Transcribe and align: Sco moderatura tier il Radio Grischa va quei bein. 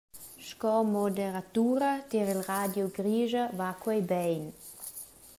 Sco 0.47 0.75
moderatura 0.83 1.91
tier 2.09 2.27
il 2.33 2.41
Radio 2.53 2.85
Grischa 2.95 3.43
va 3.57 3.69
quei 3.79 4.01
bein. 4.01 4.43